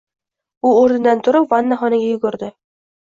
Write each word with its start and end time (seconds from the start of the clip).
U 0.69 0.71
o‘rnidan 0.77 1.21
turib 1.27 1.45
vannaxonaga 1.53 2.09
yugurdi 2.09 2.51